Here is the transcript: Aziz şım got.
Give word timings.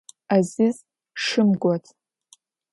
Aziz 0.35 0.77
şım 1.23 1.49
got. 1.61 1.85